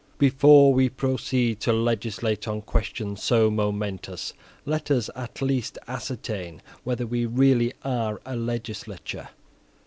[0.17, 4.33] "Before we proceed to legislate on questions so momentous,
[4.65, 9.29] let us at least ascertain whether we really are a legislature.